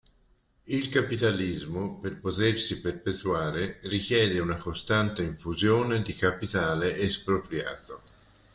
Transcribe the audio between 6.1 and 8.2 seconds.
capitale espropriato.